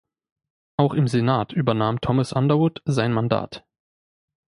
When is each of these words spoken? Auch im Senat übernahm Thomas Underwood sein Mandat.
Auch 0.77 0.95
im 0.95 1.07
Senat 1.07 1.53
übernahm 1.53 2.01
Thomas 2.01 2.33
Underwood 2.33 2.81
sein 2.85 3.13
Mandat. 3.13 3.67